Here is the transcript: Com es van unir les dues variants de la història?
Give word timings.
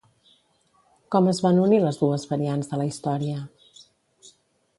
Com 1.15 1.29
es 1.31 1.41
van 1.47 1.59
unir 1.65 1.81
les 1.83 1.99
dues 1.99 2.25
variants 2.33 2.73
de 2.73 2.81
la 2.81 2.89
història? 2.89 3.45